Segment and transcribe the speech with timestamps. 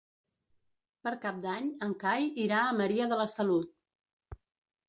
[1.07, 4.43] Per Cap d'Any en Cai irà a Maria de la Salut.